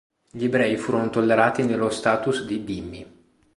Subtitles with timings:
[0.31, 3.07] Gli ebrei furono tollerati nel loro status di dhimmi.